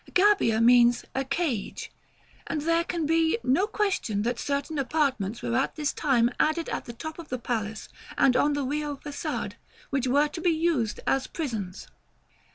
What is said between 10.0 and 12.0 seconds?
were to be used as prisons.